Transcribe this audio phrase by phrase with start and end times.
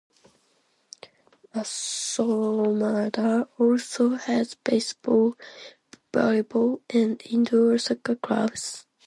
[1.53, 5.37] Assomada also has basketball,
[6.11, 8.87] volleyball and indoor soccer clubs.